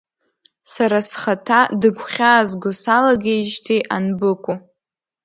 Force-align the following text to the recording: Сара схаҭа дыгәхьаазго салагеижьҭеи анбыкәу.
Сара 0.71 0.99
схаҭа 1.09 1.61
дыгәхьаазго 1.79 2.71
салагеижьҭеи 2.81 3.81
анбыкәу. 3.95 4.55